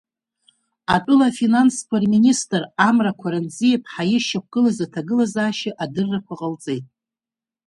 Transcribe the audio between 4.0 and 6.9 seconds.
ишьақәгылаз аҭагылазаашьазы адыррақәа ҟалҵеит…